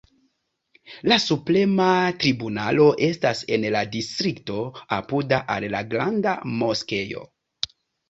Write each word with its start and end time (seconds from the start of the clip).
La 1.11 1.17
Suprema 1.25 1.89
Tribunalo 2.23 2.89
estas 3.09 3.45
en 3.59 3.69
la 3.77 3.85
distrikto 3.99 4.67
apuda 5.01 5.43
al 5.59 5.71
la 5.79 5.87
Granda 5.97 6.39
Moskeo. 6.61 7.27